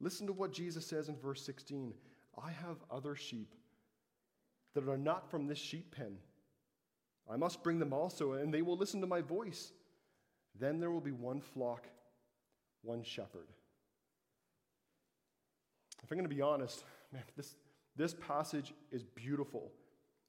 [0.00, 1.94] Listen to what Jesus says in verse 16
[2.42, 3.54] I have other sheep
[4.74, 6.16] that are not from this sheep pen.
[7.30, 9.72] I must bring them also, and they will listen to my voice.
[10.58, 11.86] Then there will be one flock,
[12.82, 13.48] one shepherd.
[16.04, 17.56] If I'm going to be honest, man, this,
[17.96, 19.72] this passage is beautiful.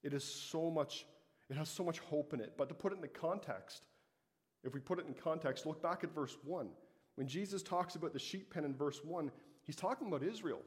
[0.04, 1.06] It is so much,
[1.50, 2.54] it has so much hope in it.
[2.58, 3.84] But to put it in the context,
[4.64, 6.70] if we put it in context, look back at verse 1.
[7.16, 9.30] When Jesus talks about the sheep pen in verse 1,
[9.64, 10.62] he's talking about Israel.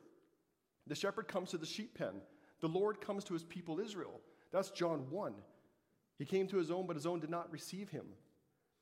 [0.87, 2.21] The shepherd comes to the sheep pen.
[2.61, 4.21] The Lord comes to his people Israel.
[4.53, 5.35] That's John 1.
[6.18, 8.07] He came to his own, but his own did not receive him.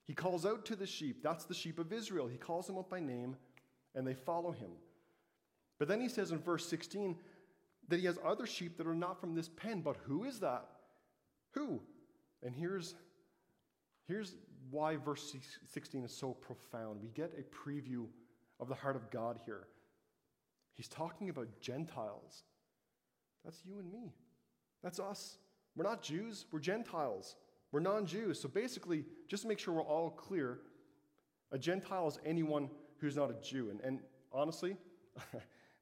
[0.06, 1.22] He calls out to the sheep.
[1.22, 2.26] That's the sheep of Israel.
[2.26, 3.36] He calls them up by name,
[3.94, 4.70] and they follow him.
[5.78, 7.16] But then he says in verse 16
[7.88, 9.80] that he has other sheep that are not from this pen.
[9.80, 10.66] But who is that?
[11.52, 11.80] Who?
[12.42, 12.94] And here's,
[14.06, 14.36] here's
[14.70, 15.34] why verse
[15.72, 17.00] 16 is so profound.
[17.02, 18.06] We get a preview
[18.60, 19.68] of the heart of God here.
[20.74, 22.44] He's talking about Gentiles.
[23.44, 24.14] That's you and me.
[24.82, 25.38] That's us.
[25.74, 27.36] We're not Jews, we're Gentiles.
[27.72, 28.40] We're non Jews.
[28.40, 30.60] So basically, just to make sure we're all clear,
[31.52, 33.70] a Gentile is anyone who's not a Jew.
[33.70, 34.00] And, and
[34.32, 34.76] honestly,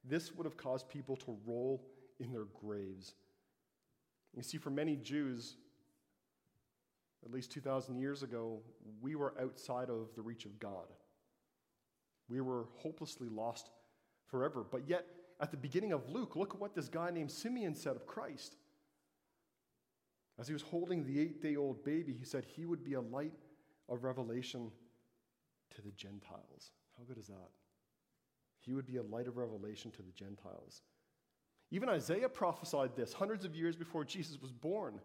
[0.05, 1.87] this would have caused people to roll
[2.21, 3.15] in their graves.
[4.37, 5.57] You see, for many Jews,
[7.25, 8.61] at least 2,000 years ago,
[9.01, 10.87] we were outside of the reach of God.
[12.29, 13.71] We were hopelessly lost
[14.27, 14.65] forever.
[14.69, 15.07] But yet,
[15.41, 18.57] at the beginning of Luke, look at what this guy named Simeon said of Christ.
[20.39, 23.01] As he was holding the eight day old baby, he said he would be a
[23.01, 23.33] light
[23.89, 24.71] of revelation
[25.75, 26.73] to the Gentiles.
[26.99, 27.51] How good is that?
[28.65, 30.83] He would be a light of revelation to the Gentiles.
[31.71, 35.01] Even Isaiah prophesied this hundreds of years before Jesus was born.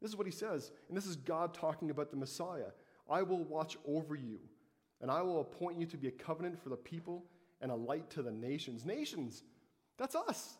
[0.00, 2.70] This is what he says, and this is God talking about the Messiah.
[3.10, 4.38] I will watch over you,
[5.00, 7.24] and I will appoint you to be a covenant for the people
[7.60, 8.84] and a light to the nations.
[8.84, 9.42] Nations,
[9.96, 10.56] that's us.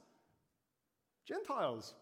[1.24, 1.94] Gentiles.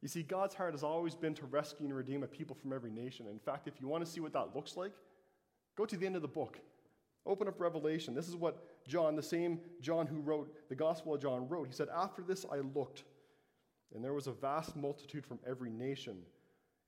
[0.00, 2.90] You see, God's heart has always been to rescue and redeem a people from every
[2.90, 3.26] nation.
[3.30, 4.92] In fact, if you want to see what that looks like,
[5.76, 6.58] go to the end of the book.
[7.26, 8.14] Open up Revelation.
[8.14, 11.66] This is what John, the same John who wrote the Gospel of John, wrote.
[11.66, 13.04] He said, After this I looked,
[13.94, 16.18] and there was a vast multitude from every nation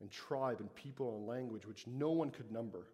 [0.01, 2.87] and tribe and people and language, which no one could number,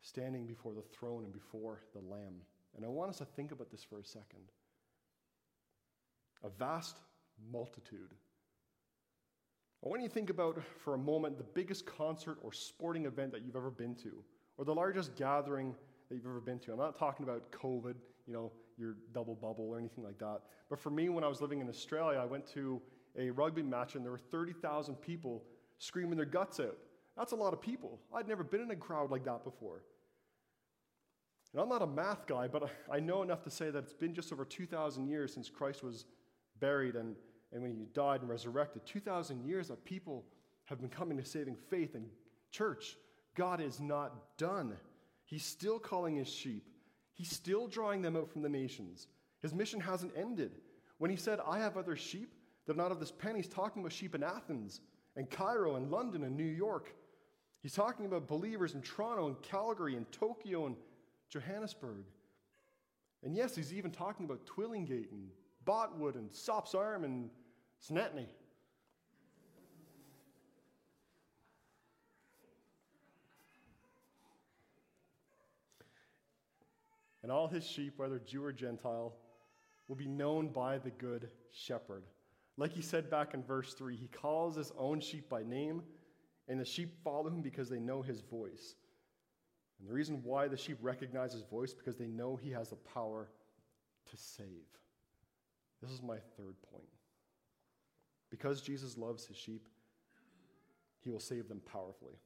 [0.00, 2.40] standing before the throne and before the Lamb.
[2.76, 4.52] And I want us to think about this for a second.
[6.44, 6.98] A vast
[7.50, 8.14] multitude.
[9.84, 13.32] I want you to think about for a moment the biggest concert or sporting event
[13.32, 14.22] that you've ever been to,
[14.56, 15.74] or the largest gathering
[16.08, 16.72] that you've ever been to.
[16.72, 17.94] I'm not talking about COVID,
[18.26, 20.40] you know, your double bubble or anything like that.
[20.68, 22.80] But for me, when I was living in Australia, I went to
[23.18, 25.42] a rugby match and there were 30,000 people
[25.78, 26.76] screaming their guts out.
[27.16, 27.98] That's a lot of people.
[28.14, 29.82] I'd never been in a crowd like that before.
[31.52, 34.14] And I'm not a math guy, but I know enough to say that it's been
[34.14, 36.04] just over 2,000 years since Christ was
[36.60, 37.16] buried and,
[37.52, 38.84] and when he died and resurrected.
[38.84, 40.24] 2,000 years that people
[40.66, 42.06] have been coming to saving faith and
[42.50, 42.96] church.
[43.34, 44.76] God is not done.
[45.26, 46.64] He's still calling his sheep,
[47.12, 49.08] he's still drawing them out from the nations.
[49.42, 50.52] His mission hasn't ended.
[50.98, 52.32] When he said, I have other sheep
[52.66, 54.80] that are not of this pen, he's talking about sheep in Athens
[55.14, 56.94] and Cairo and London and New York.
[57.62, 60.76] He's talking about believers in Toronto and Calgary and Tokyo and
[61.28, 62.04] Johannesburg.
[63.22, 65.28] And yes, he's even talking about Twillingate and
[65.64, 67.28] Botwood and Sops Arm and
[67.84, 68.26] Snetney.
[77.26, 79.12] And all his sheep, whether Jew or Gentile,
[79.88, 82.04] will be known by the good shepherd.
[82.56, 85.82] Like he said back in verse 3, he calls his own sheep by name,
[86.46, 88.76] and the sheep follow him because they know his voice.
[89.80, 92.76] And the reason why the sheep recognize his voice because they know he has the
[92.76, 93.28] power
[94.08, 94.46] to save.
[95.82, 96.86] This is my third point.
[98.30, 99.66] Because Jesus loves his sheep,
[101.00, 102.20] he will save them powerfully.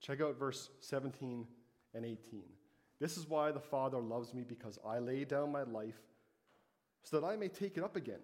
[0.00, 1.44] Check out verse 17
[1.92, 2.44] and 18.
[3.00, 6.00] This is why the Father loves me, because I lay down my life
[7.02, 8.20] so that I may take it up again.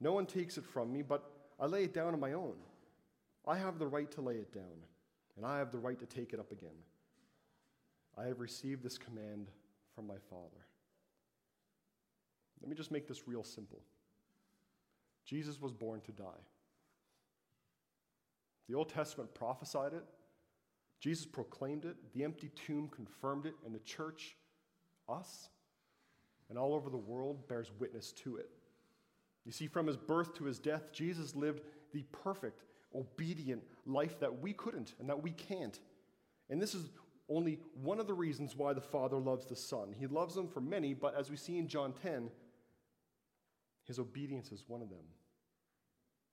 [0.00, 1.24] No one takes it from me, but
[1.58, 2.54] I lay it down on my own.
[3.46, 4.84] I have the right to lay it down
[5.36, 6.76] and I have the right to take it up again.
[8.16, 9.48] I have received this command
[9.94, 10.66] from my Father.
[12.60, 13.80] Let me just make this real simple.
[15.24, 16.44] Jesus was born to die.
[18.68, 20.04] The Old Testament prophesied it,
[21.02, 24.36] Jesus proclaimed it, the empty tomb confirmed it, and the church,
[25.08, 25.48] us,
[26.48, 28.48] and all over the world bears witness to it.
[29.44, 31.62] You see, from his birth to his death, Jesus lived
[31.92, 32.62] the perfect
[32.94, 35.80] obedient life that we couldn't and that we can't.
[36.48, 36.90] And this is
[37.28, 39.92] only one of the reasons why the Father loves the Son.
[39.98, 42.30] He loves them for many, but as we see in John 10,
[43.86, 45.04] his obedience is one of them.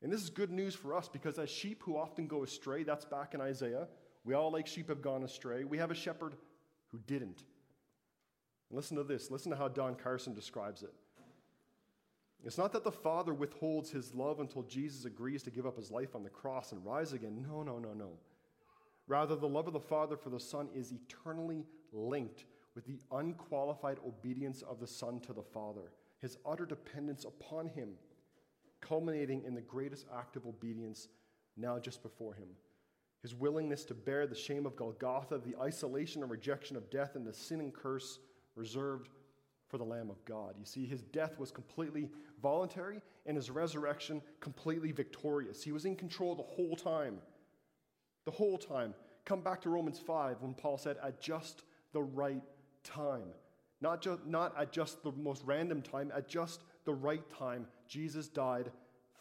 [0.04, 3.06] And this is good news for us because as sheep who often go astray, that's
[3.06, 3.88] back in Isaiah,
[4.24, 5.64] we all, like sheep, have gone astray.
[5.64, 6.36] We have a shepherd
[6.92, 7.44] who didn't.
[8.70, 9.32] And listen to this.
[9.32, 10.94] Listen to how Don Carson describes it.
[12.44, 15.92] It's not that the Father withholds his love until Jesus agrees to give up his
[15.92, 17.46] life on the cross and rise again.
[17.48, 18.12] No, no, no, no.
[19.08, 23.98] Rather, the love of the Father for the Son is eternally linked with the unqualified
[24.08, 27.90] obedience of the Son to the Father, his utter dependence upon him,
[28.80, 31.10] culminating in the greatest act of obedience
[31.58, 32.48] now just before him.
[33.22, 37.28] His willingness to bear the shame of Golgotha, the isolation and rejection of death, and
[37.28, 38.20] the sin and curse
[38.56, 39.10] reserved
[39.68, 40.56] for the Lamb of God.
[40.58, 42.10] You see, his death was completely
[42.42, 45.64] voluntary and his resurrection completely victorious.
[45.64, 47.18] He was in control the whole time.
[48.26, 48.94] The whole time.
[49.26, 52.42] Come back to Romans 5 when Paul said, at just the right
[52.84, 53.28] time.
[53.82, 58.28] Not, just, not at just the most random time, at just the right time, Jesus
[58.28, 58.72] died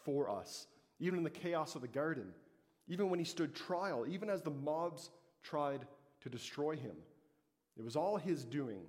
[0.03, 0.67] for us.
[0.99, 2.33] Even in the chaos of the garden,
[2.89, 5.11] even when he stood trial, even as the mobs
[5.43, 5.85] tried
[6.21, 6.95] to destroy him.
[7.77, 8.81] It was all his doing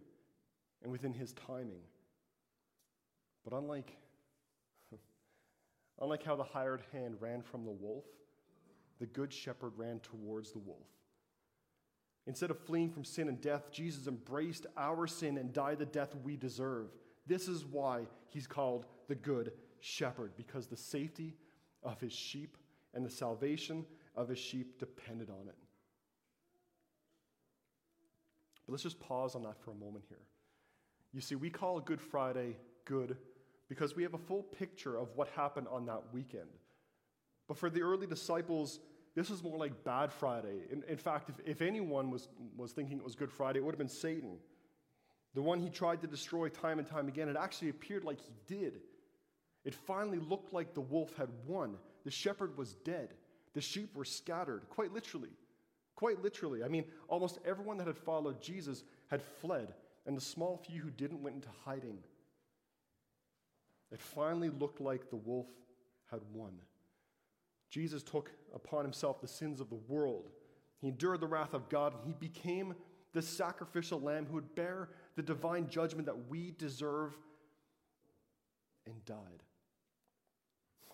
[0.83, 1.83] and within his timing.
[3.45, 3.97] But unlike,
[6.01, 8.05] unlike how the hired hand ran from the wolf,
[8.99, 10.87] the good shepherd ran towards the wolf.
[12.27, 16.15] Instead of fleeing from sin and death, Jesus embraced our sin and died the death
[16.23, 16.89] we deserve.
[17.27, 21.37] This is why he's called the Good Shepherd, because the safety
[21.83, 22.57] of his sheep
[22.94, 23.85] and the salvation
[24.16, 25.57] of his sheep depended on it.
[28.66, 30.18] But let's just pause on that for a moment here.
[31.12, 33.16] You see, we call Good Friday good
[33.68, 36.48] because we have a full picture of what happened on that weekend.
[37.48, 38.81] But for the early disciples,
[39.14, 40.62] this was more like Bad Friday.
[40.70, 43.74] In, in fact, if, if anyone was, was thinking it was Good Friday, it would
[43.74, 44.38] have been Satan.
[45.35, 47.29] The one he tried to destroy time and time again.
[47.29, 48.81] It actually appeared like he did.
[49.64, 51.76] It finally looked like the wolf had won.
[52.05, 53.15] The shepherd was dead.
[53.55, 55.31] The sheep were scattered, quite literally.
[55.97, 56.63] Quite literally.
[56.63, 59.75] I mean, almost everyone that had followed Jesus had fled
[60.07, 61.99] and the small few who didn't went into hiding.
[63.93, 65.49] It finally looked like the wolf
[66.11, 66.53] had won.
[67.69, 70.31] Jesus took upon himself the sins of the world.
[70.81, 72.75] He endured the wrath of God, and he became
[73.13, 77.17] the sacrificial lamb who would bear the divine judgment that we deserve
[78.87, 79.43] and died.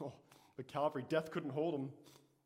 [0.01, 0.13] Oh,
[0.57, 1.91] but Calvary, death couldn't hold him.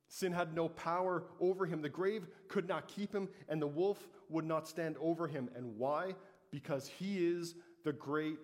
[0.09, 1.83] Sin had no power over him.
[1.83, 5.49] The grave could not keep him, and the wolf would not stand over him.
[5.55, 6.14] And why?
[6.51, 8.38] because he is the great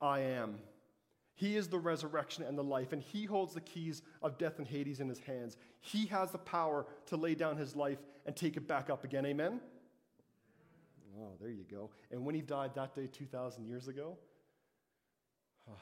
[0.00, 0.56] I am.
[1.34, 4.66] He is the resurrection and the life, and he holds the keys of death and
[4.66, 5.56] Hades in his hands.
[5.80, 9.24] He has the power to lay down his life and take it back up again.
[9.24, 9.60] Amen?
[11.18, 11.90] Oh, there you go.
[12.10, 14.18] And when he died that day 2,000 years ago,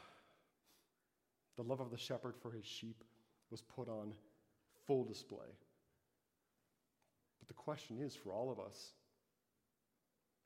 [1.56, 3.02] the love of the shepherd for his sheep
[3.50, 4.12] was put on
[4.86, 5.38] full display.
[7.38, 8.92] But the question is for all of us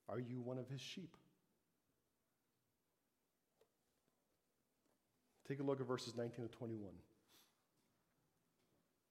[0.09, 1.17] are you one of his sheep?
[5.49, 6.91] Take a look at verses 19 to 21.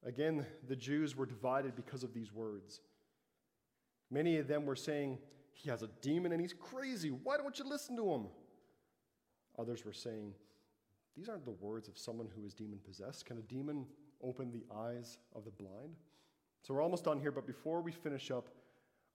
[0.05, 2.81] Again, the Jews were divided because of these words.
[4.11, 5.17] Many of them were saying,
[5.53, 7.09] He has a demon and he's crazy.
[7.09, 8.25] Why don't you listen to him?
[9.57, 10.33] Others were saying,
[11.15, 13.25] These aren't the words of someone who is demon possessed.
[13.25, 13.85] Can a demon
[14.23, 15.95] open the eyes of the blind?
[16.63, 18.49] So we're almost done here, but before we finish up,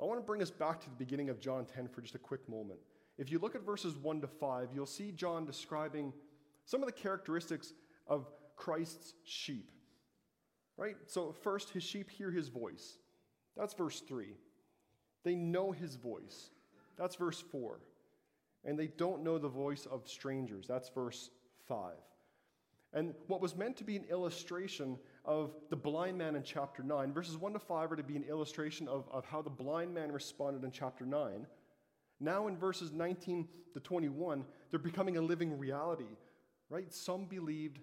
[0.00, 2.18] I want to bring us back to the beginning of John 10 for just a
[2.18, 2.78] quick moment.
[3.16, 6.12] If you look at verses 1 to 5, you'll see John describing
[6.66, 7.72] some of the characteristics
[8.06, 9.72] of Christ's sheep.
[10.76, 10.96] Right?
[11.06, 12.98] So, first, his sheep hear his voice.
[13.56, 14.36] That's verse 3.
[15.24, 16.50] They know his voice.
[16.96, 17.80] That's verse 4.
[18.64, 20.66] And they don't know the voice of strangers.
[20.68, 21.30] That's verse
[21.68, 21.92] 5.
[22.94, 27.12] And what was meant to be an illustration of the blind man in chapter 9,
[27.12, 30.10] verses 1 to 5 are to be an illustration of, of how the blind man
[30.10, 31.46] responded in chapter 9.
[32.18, 36.16] Now, in verses 19 to 21, they're becoming a living reality
[36.70, 36.92] right?
[36.92, 37.78] Some believed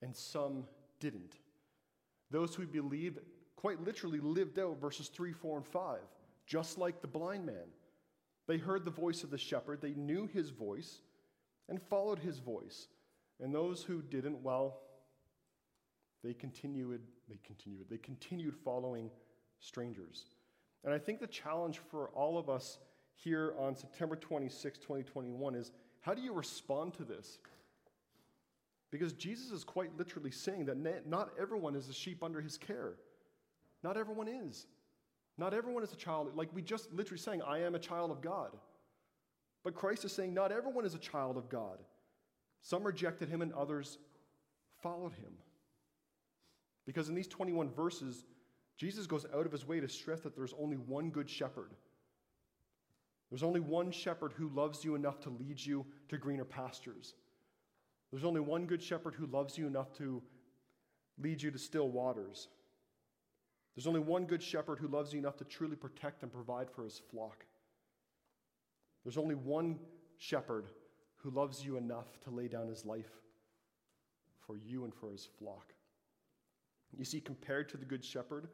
[0.00, 0.64] and some
[1.00, 1.36] didn't.
[2.30, 3.18] Those who believed
[3.56, 5.98] quite literally lived out verses 3, 4, and 5,
[6.46, 7.70] just like the blind man.
[8.48, 11.00] They heard the voice of the shepherd, they knew his voice,
[11.68, 12.88] and followed his voice.
[13.42, 14.78] And those who didn't, well,
[16.22, 19.10] they continued, they continued, they continued following
[19.58, 20.26] strangers.
[20.84, 22.78] And I think the challenge for all of us
[23.14, 27.38] here on September 26, 2021 is how do you respond to this?
[28.90, 32.94] Because Jesus is quite literally saying that not everyone is a sheep under his care.
[33.82, 34.66] Not everyone is.
[35.38, 36.36] Not everyone is a child.
[36.36, 38.50] Like we just literally saying, I am a child of God.
[39.64, 41.78] But Christ is saying, not everyone is a child of God.
[42.62, 43.98] Some rejected him and others
[44.82, 45.32] followed him.
[46.86, 48.24] Because in these 21 verses,
[48.76, 51.74] Jesus goes out of his way to stress that there's only one good shepherd.
[53.30, 57.14] There's only one shepherd who loves you enough to lead you to greener pastures.
[58.10, 60.22] There's only one good shepherd who loves you enough to
[61.18, 62.48] lead you to still waters.
[63.74, 66.84] There's only one good shepherd who loves you enough to truly protect and provide for
[66.84, 67.46] his flock.
[69.02, 69.78] There's only one
[70.18, 70.66] shepherd
[71.22, 73.10] who loves you enough to lay down his life
[74.46, 75.72] for you and for his flock.
[76.96, 78.48] You see, compared to the good shepherd,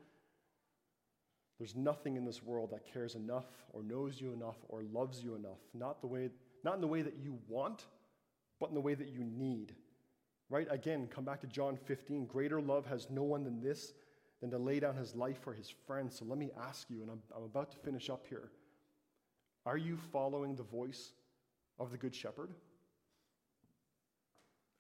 [1.59, 5.35] there's nothing in this world that cares enough or knows you enough or loves you
[5.35, 6.31] enough, not, the way,
[6.63, 7.87] not in the way that you want,
[8.61, 9.75] but in the way that you need.
[10.51, 10.69] Right?
[10.71, 12.27] Again, come back to John 15.
[12.27, 13.93] Greater love has no one than this,
[14.41, 16.17] than to lay down his life for his friends.
[16.17, 18.51] So let me ask you, and I'm, I'm about to finish up here.
[19.67, 21.13] Are you following the voice
[21.79, 22.51] of the Good Shepherd?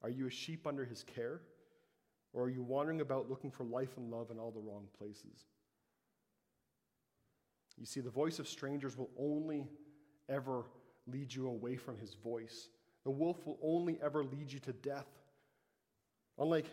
[0.03, 1.41] Are you a sheep under his care?
[2.33, 5.47] Or are you wandering about looking for life and love in all the wrong places?
[7.77, 9.69] You see, the voice of strangers will only
[10.29, 10.65] ever
[11.07, 12.69] lead you away from his voice.
[13.05, 15.07] The wolf will only ever lead you to death.
[16.39, 16.67] Unlike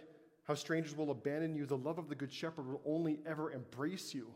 [0.43, 4.13] how strangers will abandon you, the love of the Good Shepherd will only ever embrace
[4.13, 4.27] you.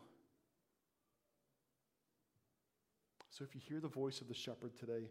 [3.30, 5.10] So if you hear the voice of the shepherd today,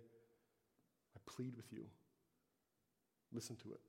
[1.19, 1.87] I plead with you
[3.33, 3.81] listen to it.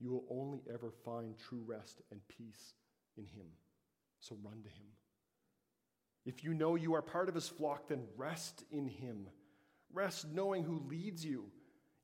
[0.00, 2.74] You will only ever find true rest and peace
[3.16, 3.46] in him.
[4.20, 4.86] So run to him.
[6.24, 9.28] If you know you are part of his flock, then rest in him.
[9.92, 11.44] Rest knowing who leads you.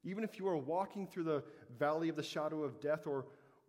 [0.05, 1.43] Even if you are walking through the
[1.79, 3.27] valley of the shadow of death or,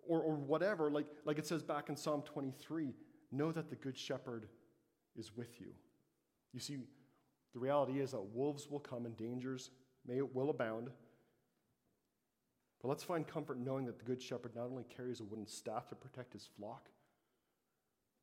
[0.08, 2.94] or, or whatever, like, like it says back in Psalm 23,
[3.32, 4.48] know that the good shepherd
[5.16, 5.74] is with you.
[6.54, 6.78] You see,
[7.54, 9.72] the reality is that wolves will come and dangers
[10.08, 10.90] may will abound.
[12.82, 15.88] But let's find comfort knowing that the good shepherd not only carries a wooden staff
[15.90, 16.90] to protect his flock,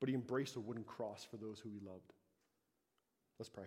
[0.01, 2.13] but he embraced a wooden cross for those who he loved.
[3.39, 3.67] Let's pray.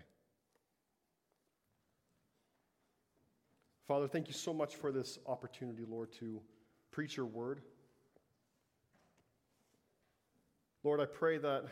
[3.87, 6.41] Father, thank you so much for this opportunity, Lord, to
[6.91, 7.61] preach your word.
[10.83, 11.65] Lord, I pray that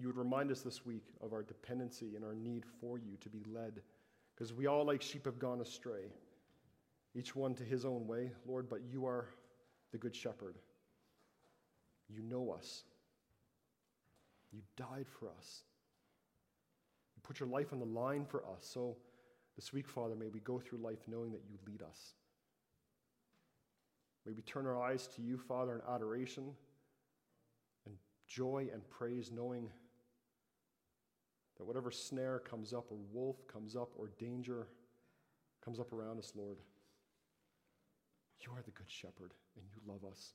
[0.00, 3.28] you would remind us this week of our dependency and our need for you to
[3.28, 3.80] be led,
[4.34, 6.12] because we all, like sheep, have gone astray,
[7.14, 9.26] each one to his own way, Lord, but you are
[9.90, 10.56] the good shepherd.
[12.08, 12.84] You know us.
[14.52, 15.62] You died for us.
[17.16, 18.60] You put your life on the line for us.
[18.62, 18.96] So
[19.56, 22.14] this week, Father, may we go through life knowing that you lead us.
[24.24, 26.44] May we turn our eyes to you, Father, in adoration
[27.86, 27.94] and
[28.26, 29.70] joy and praise, knowing
[31.58, 34.68] that whatever snare comes up, or wolf comes up, or danger
[35.64, 36.58] comes up around us, Lord,
[38.40, 40.32] you are the good shepherd and you love us.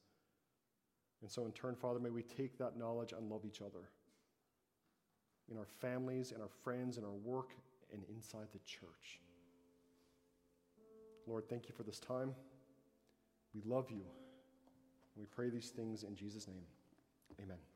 [1.22, 3.90] And so, in turn, Father, may we take that knowledge and love each other
[5.50, 7.52] in our families, in our friends, in our work,
[7.92, 9.20] and inside the church.
[11.28, 12.34] Lord, thank you for this time.
[13.54, 14.04] We love you.
[15.16, 16.66] We pray these things in Jesus' name.
[17.42, 17.73] Amen.